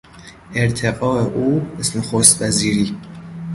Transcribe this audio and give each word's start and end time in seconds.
ارتقا 0.55 1.25
او 1.25 1.59
به 1.59 1.83
نخست 1.95 2.41
وزیری 2.41 2.97